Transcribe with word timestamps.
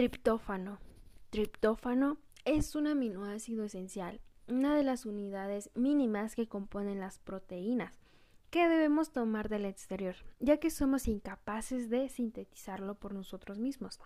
Triptófano. 0.00 0.78
Triptófano 1.28 2.16
es 2.46 2.74
un 2.74 2.86
aminoácido 2.86 3.64
esencial, 3.64 4.22
una 4.48 4.74
de 4.74 4.82
las 4.82 5.04
unidades 5.04 5.70
mínimas 5.74 6.34
que 6.34 6.48
componen 6.48 7.00
las 7.00 7.18
proteínas, 7.18 8.00
que 8.48 8.66
debemos 8.66 9.12
tomar 9.12 9.50
del 9.50 9.66
exterior, 9.66 10.16
ya 10.38 10.56
que 10.56 10.70
somos 10.70 11.06
incapaces 11.06 11.90
de 11.90 12.08
sintetizarlo 12.08 12.94
por 12.94 13.12
nosotros 13.12 13.58
mismos. 13.58 14.00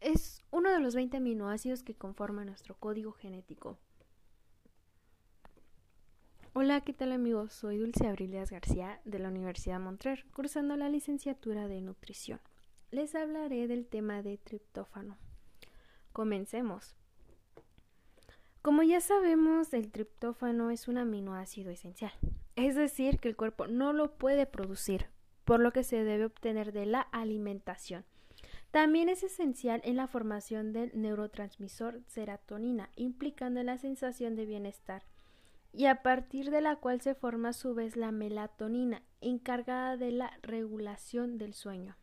Es 0.00 0.42
uno 0.50 0.72
de 0.72 0.80
los 0.80 0.96
20 0.96 1.18
aminoácidos 1.18 1.84
que 1.84 1.94
conforman 1.94 2.46
nuestro 2.46 2.74
código 2.74 3.12
genético. 3.12 3.78
Hola, 6.52 6.80
¿qué 6.80 6.94
tal 6.94 7.12
amigos? 7.12 7.52
Soy 7.52 7.78
Dulce 7.78 8.08
Abrilias 8.08 8.50
García 8.50 9.00
de 9.04 9.20
la 9.20 9.28
Universidad 9.28 9.78
Montreal, 9.78 10.24
cursando 10.34 10.76
la 10.76 10.88
licenciatura 10.88 11.68
de 11.68 11.80
nutrición. 11.80 12.40
Les 12.92 13.14
hablaré 13.14 13.68
del 13.68 13.86
tema 13.86 14.20
de 14.20 14.36
triptófano. 14.36 15.16
Comencemos. 16.12 16.94
Como 18.60 18.82
ya 18.82 19.00
sabemos, 19.00 19.72
el 19.72 19.90
triptófano 19.90 20.70
es 20.70 20.88
un 20.88 20.98
aminoácido 20.98 21.70
esencial, 21.70 22.12
es 22.54 22.74
decir, 22.74 23.18
que 23.18 23.30
el 23.30 23.36
cuerpo 23.36 23.66
no 23.66 23.94
lo 23.94 24.18
puede 24.18 24.44
producir, 24.44 25.06
por 25.46 25.58
lo 25.60 25.72
que 25.72 25.84
se 25.84 26.04
debe 26.04 26.26
obtener 26.26 26.72
de 26.72 26.84
la 26.84 27.00
alimentación. 27.00 28.04
También 28.72 29.08
es 29.08 29.22
esencial 29.22 29.80
en 29.84 29.96
la 29.96 30.06
formación 30.06 30.74
del 30.74 30.90
neurotransmisor 30.94 32.02
serotonina, 32.08 32.90
implicando 32.96 33.62
la 33.62 33.78
sensación 33.78 34.36
de 34.36 34.44
bienestar, 34.44 35.02
y 35.72 35.86
a 35.86 36.02
partir 36.02 36.50
de 36.50 36.60
la 36.60 36.76
cual 36.76 37.00
se 37.00 37.14
forma 37.14 37.48
a 37.48 37.54
su 37.54 37.74
vez 37.74 37.96
la 37.96 38.12
melatonina, 38.12 39.02
encargada 39.22 39.96
de 39.96 40.12
la 40.12 40.38
regulación 40.42 41.38
del 41.38 41.54
sueño. 41.54 41.96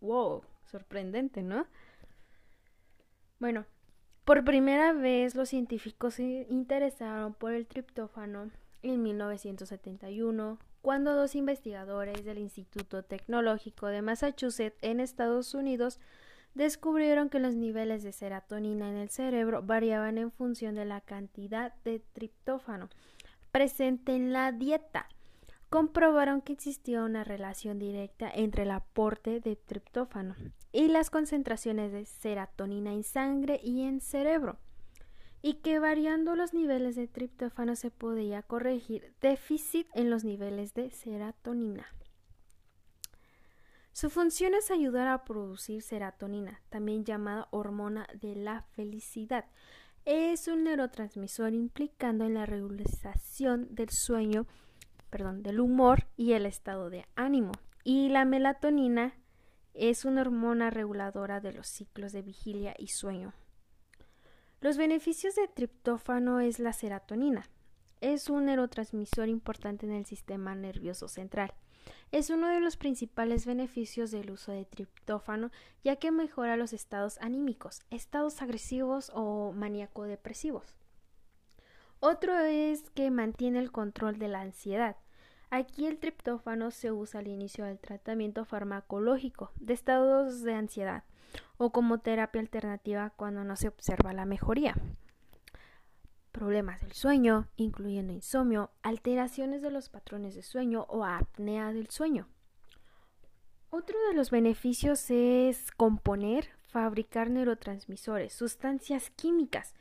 ¡Wow! 0.00 0.42
Sorprendente, 0.66 1.42
¿no? 1.42 1.66
Bueno, 3.38 3.66
por 4.24 4.44
primera 4.44 4.92
vez 4.92 5.34
los 5.34 5.48
científicos 5.48 6.14
se 6.14 6.46
interesaron 6.50 7.34
por 7.34 7.52
el 7.52 7.66
triptófano 7.66 8.50
en 8.82 9.02
1971, 9.02 10.58
cuando 10.82 11.14
dos 11.14 11.34
investigadores 11.34 12.24
del 12.24 12.38
Instituto 12.38 13.02
Tecnológico 13.02 13.86
de 13.86 14.02
Massachusetts 14.02 14.78
en 14.82 15.00
Estados 15.00 15.54
Unidos 15.54 15.98
descubrieron 16.54 17.28
que 17.28 17.38
los 17.38 17.54
niveles 17.54 18.02
de 18.02 18.12
serotonina 18.12 18.90
en 18.90 18.96
el 18.96 19.08
cerebro 19.08 19.62
variaban 19.62 20.18
en 20.18 20.30
función 20.30 20.74
de 20.74 20.84
la 20.84 21.00
cantidad 21.00 21.74
de 21.84 22.00
triptófano 22.12 22.88
presente 23.52 24.14
en 24.14 24.32
la 24.32 24.52
dieta. 24.52 25.08
Comprobaron 25.68 26.40
que 26.40 26.54
existía 26.54 27.02
una 27.02 27.24
relación 27.24 27.78
directa 27.78 28.30
entre 28.34 28.62
el 28.62 28.70
aporte 28.70 29.40
de 29.40 29.54
triptófano 29.54 30.34
y 30.72 30.88
las 30.88 31.10
concentraciones 31.10 31.92
de 31.92 32.06
serotonina 32.06 32.94
en 32.94 33.02
sangre 33.02 33.60
y 33.62 33.82
en 33.82 34.00
cerebro, 34.00 34.58
y 35.42 35.54
que 35.54 35.78
variando 35.78 36.36
los 36.36 36.54
niveles 36.54 36.96
de 36.96 37.06
triptófano 37.06 37.76
se 37.76 37.90
podía 37.90 38.42
corregir 38.42 39.14
déficit 39.20 39.86
en 39.92 40.08
los 40.08 40.24
niveles 40.24 40.72
de 40.72 40.90
serotonina. 40.90 41.86
Su 43.92 44.10
función 44.10 44.54
es 44.54 44.70
ayudar 44.70 45.08
a 45.08 45.24
producir 45.24 45.82
serotonina, 45.82 46.62
también 46.70 47.04
llamada 47.04 47.48
hormona 47.50 48.06
de 48.14 48.36
la 48.36 48.62
felicidad. 48.62 49.44
Es 50.04 50.48
un 50.48 50.64
neurotransmisor 50.64 51.52
implicando 51.52 52.24
en 52.24 52.34
la 52.34 52.46
regulación 52.46 53.74
del 53.74 53.90
sueño, 53.90 54.46
perdón, 55.10 55.42
del 55.42 55.60
humor 55.60 56.06
y 56.16 56.32
el 56.32 56.46
estado 56.46 56.90
de 56.90 57.06
ánimo. 57.16 57.52
Y 57.84 58.08
la 58.08 58.24
melatonina 58.24 59.14
es 59.74 60.04
una 60.04 60.22
hormona 60.22 60.70
reguladora 60.70 61.40
de 61.40 61.52
los 61.52 61.68
ciclos 61.68 62.12
de 62.12 62.22
vigilia 62.22 62.74
y 62.78 62.88
sueño. 62.88 63.32
Los 64.60 64.76
beneficios 64.76 65.36
de 65.36 65.46
triptófano 65.46 66.40
es 66.40 66.58
la 66.58 66.72
serotonina. 66.72 67.48
Es 68.00 68.28
un 68.28 68.46
neurotransmisor 68.46 69.28
importante 69.28 69.86
en 69.86 69.92
el 69.92 70.04
sistema 70.04 70.54
nervioso 70.54 71.08
central. 71.08 71.54
Es 72.10 72.30
uno 72.30 72.48
de 72.48 72.60
los 72.60 72.76
principales 72.76 73.46
beneficios 73.46 74.10
del 74.10 74.30
uso 74.30 74.52
de 74.52 74.64
triptófano, 74.64 75.50
ya 75.84 75.96
que 75.96 76.10
mejora 76.10 76.56
los 76.56 76.72
estados 76.72 77.18
anímicos, 77.20 77.82
estados 77.90 78.42
agresivos 78.42 79.12
o 79.14 79.52
maníaco-depresivos. 79.52 80.74
Otro 82.00 82.38
es 82.38 82.90
que 82.90 83.10
mantiene 83.10 83.58
el 83.58 83.72
control 83.72 84.18
de 84.18 84.28
la 84.28 84.40
ansiedad. 84.40 84.96
Aquí 85.50 85.86
el 85.86 85.98
triptófano 85.98 86.70
se 86.70 86.92
usa 86.92 87.20
al 87.20 87.28
inicio 87.28 87.64
del 87.64 87.78
tratamiento 87.78 88.44
farmacológico 88.44 89.50
de 89.56 89.72
estados 89.72 90.42
de 90.42 90.54
ansiedad 90.54 91.04
o 91.56 91.70
como 91.70 91.98
terapia 91.98 92.40
alternativa 92.40 93.10
cuando 93.16 93.44
no 93.44 93.56
se 93.56 93.68
observa 93.68 94.12
la 94.12 94.26
mejoría 94.26 94.74
problemas 96.38 96.80
del 96.80 96.92
sueño, 96.92 97.48
incluyendo 97.56 98.12
insomnio, 98.12 98.70
alteraciones 98.82 99.60
de 99.60 99.72
los 99.72 99.88
patrones 99.88 100.36
de 100.36 100.42
sueño 100.42 100.86
o 100.88 101.04
apnea 101.04 101.72
del 101.72 101.90
sueño. 101.90 102.28
Otro 103.70 103.98
de 104.08 104.14
los 104.14 104.30
beneficios 104.30 105.10
es 105.10 105.72
componer, 105.72 106.48
fabricar 106.68 107.28
neurotransmisores, 107.28 108.32
sustancias 108.32 109.10
químicas, 109.10 109.74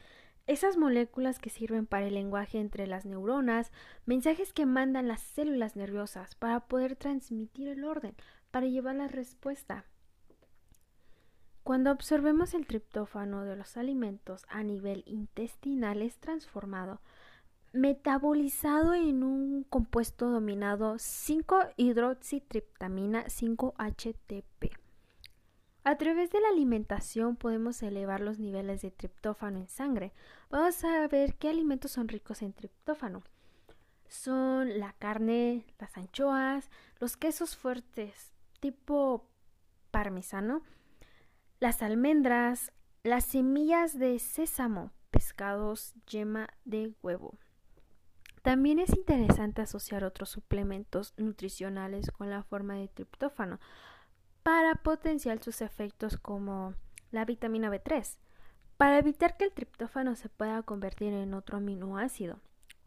esas 0.47 0.77
moléculas 0.77 1.39
que 1.39 1.49
sirven 1.49 1.85
para 1.85 2.07
el 2.07 2.13
lenguaje 2.13 2.59
entre 2.59 2.87
las 2.87 3.05
neuronas, 3.05 3.71
mensajes 4.05 4.53
que 4.53 4.65
mandan 4.65 5.07
las 5.07 5.21
células 5.21 5.75
nerviosas 5.75 6.35
para 6.35 6.61
poder 6.61 6.95
transmitir 6.95 7.67
el 7.67 7.83
orden, 7.83 8.15
para 8.49 8.65
llevar 8.65 8.95
la 8.95 9.09
respuesta. 9.09 9.85
Cuando 11.63 11.91
observemos 11.91 12.53
el 12.53 12.65
triptófano 12.65 13.43
de 13.43 13.57
los 13.57 13.75
alimentos 13.75 14.45
a 14.47 14.63
nivel 14.63 15.03
intestinal 15.05 16.01
es 16.01 16.17
transformado, 16.17 17.01
metabolizado 17.73 18.93
en 18.93 19.23
un 19.23 19.63
compuesto 19.63 20.29
dominado 20.29 20.95
5-hidroxitriptamina 20.95 23.25
5-HTP. 23.25 24.76
A 25.87 25.97
través 25.97 26.31
de 26.31 26.41
la 26.41 26.49
alimentación 26.49 27.37
podemos 27.37 27.81
elevar 27.81 28.19
los 28.19 28.39
niveles 28.39 28.81
de 28.81 28.91
triptófano 28.91 29.57
en 29.57 29.69
sangre. 29.69 30.11
Vamos 30.49 30.83
a 30.83 31.07
ver 31.07 31.35
qué 31.35 31.47
alimentos 31.47 31.91
son 31.91 32.09
ricos 32.09 32.41
en 32.41 32.51
triptófano. 32.51 33.23
Son 34.09 34.81
la 34.81 34.91
carne, 34.99 35.65
las 35.79 35.95
anchoas, 35.95 36.69
los 36.99 37.15
quesos 37.15 37.55
fuertes 37.55 38.33
tipo 38.59 39.29
parmesano, 39.89 40.61
las 41.61 41.81
almendras, 41.81 42.73
las 43.03 43.23
semillas 43.23 43.97
de 43.97 44.19
sésamo, 44.19 44.91
pescados, 45.09 45.93
yema 46.05 46.49
de 46.65 46.95
huevo. 47.01 47.37
También 48.41 48.79
es 48.79 48.93
interesante 48.93 49.61
asociar 49.61 50.03
otros 50.03 50.27
suplementos 50.27 51.13
nutricionales 51.15 52.11
con 52.11 52.29
la 52.29 52.43
forma 52.43 52.73
de 52.73 52.89
triptófano 52.89 53.61
para 54.47 54.75
potenciar 54.75 55.43
sus 55.43 55.59
efectos 55.59 56.15
como 56.15 56.73
la 57.11 57.25
vitamina 57.25 57.69
B3, 57.69 58.17
para 58.77 58.97
evitar 58.97 59.35
que 59.35 59.43
el 59.43 59.51
triptófano 59.51 60.15
se 60.15 60.29
pueda 60.29 60.63
convertir 60.63 61.11
en 61.11 61.33
otro 61.33 61.57
aminoácido, 61.57 62.39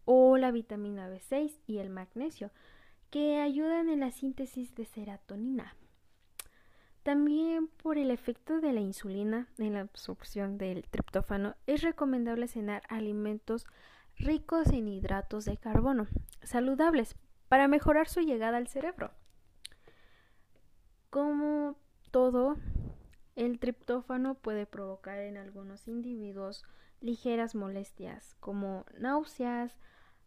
o 0.06 0.38
la 0.38 0.52
vitamina 0.52 1.10
B6 1.10 1.52
y 1.66 1.76
el 1.76 1.90
magnesio, 1.90 2.50
que 3.10 3.42
ayudan 3.42 3.90
en 3.90 4.00
la 4.00 4.10
síntesis 4.10 4.74
de 4.74 4.86
serotonina. 4.86 5.76
También 7.02 7.68
por 7.68 7.98
el 7.98 8.10
efecto 8.10 8.62
de 8.62 8.72
la 8.72 8.80
insulina 8.80 9.46
en 9.58 9.74
la 9.74 9.80
absorción 9.80 10.56
del 10.56 10.88
triptófano 10.88 11.56
es 11.66 11.82
recomendable 11.82 12.48
cenar 12.48 12.84
alimentos 12.88 13.66
ricos 14.16 14.68
en 14.68 14.88
hidratos 14.88 15.44
de 15.44 15.58
carbono, 15.58 16.08
saludables, 16.42 17.16
para 17.48 17.68
mejorar 17.68 18.08
su 18.08 18.20
llegada 18.20 18.56
al 18.56 18.68
cerebro. 18.68 19.10
Como 21.10 21.76
todo, 22.12 22.56
el 23.34 23.58
triptófano 23.58 24.36
puede 24.36 24.66
provocar 24.66 25.18
en 25.18 25.36
algunos 25.36 25.88
individuos 25.88 26.64
ligeras 27.00 27.54
molestias 27.54 28.36
como 28.38 28.84
náuseas, 28.96 29.76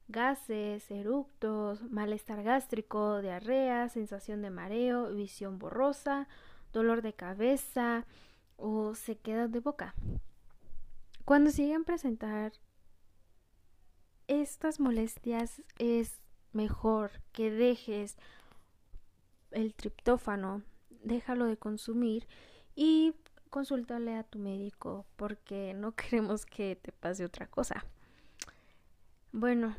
gases, 0.09 0.91
eructos, 0.91 1.89
malestar 1.89 2.43
gástrico, 2.43 3.21
diarrea, 3.21 3.87
sensación 3.87 4.41
de 4.41 4.49
mareo, 4.49 5.13
visión 5.13 5.57
borrosa 5.57 6.27
dolor 6.73 7.01
de 7.01 7.13
cabeza 7.13 8.05
o 8.57 8.95
sequedad 8.95 9.47
de 9.47 9.59
boca. 9.59 9.95
Cuando 11.23 11.51
siguen 11.51 11.85
presentar 11.85 12.51
estas 14.27 14.79
molestias 14.79 15.61
es 15.77 16.19
mejor 16.51 17.11
que 17.31 17.51
dejes 17.51 18.17
el 19.51 19.73
triptófano, 19.75 20.63
déjalo 21.03 21.45
de 21.45 21.57
consumir 21.57 22.27
y 22.75 23.13
consúltale 23.49 24.15
a 24.15 24.23
tu 24.23 24.39
médico 24.39 25.05
porque 25.15 25.73
no 25.73 25.91
queremos 25.95 26.45
que 26.45 26.75
te 26.75 26.91
pase 26.91 27.25
otra 27.25 27.47
cosa. 27.47 27.85
Bueno, 29.31 29.75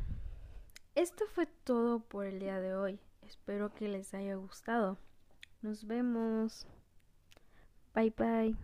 esto 0.95 1.25
fue 1.33 1.45
todo 1.45 1.99
por 1.99 2.25
el 2.25 2.39
día 2.39 2.59
de 2.59 2.75
hoy. 2.75 2.99
Espero 3.21 3.73
que 3.73 3.87
les 3.87 4.13
haya 4.13 4.35
gustado. 4.35 4.97
Nos 5.61 5.85
vemos. 5.85 6.67
Bye 7.93 8.13
bye. 8.17 8.55